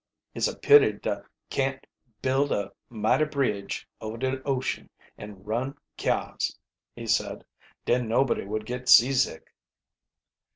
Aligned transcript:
"It's 0.33 0.47
a 0.47 0.57
pity 0.57 0.93
da 0.93 1.21
can't 1.51 1.85
build 2.23 2.51
a 2.51 2.73
mighty 2.89 3.25
bridge 3.25 3.87
over 4.01 4.17
de 4.17 4.41
ocean, 4.45 4.89
an' 5.15 5.43
run 5.43 5.77
kyars," 5.95 6.57
he 6.95 7.05
said. 7.05 7.45
"Den 7.85 8.07
nobody 8.07 8.45
would 8.47 8.65
git 8.65 8.89
seasick." 8.89 9.53